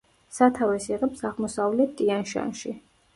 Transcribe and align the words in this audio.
სათავეს 0.35 0.87
იღებს 0.95 1.21
აღმოსავლეთ 1.29 1.93
ტიან-შანში. 1.99 2.73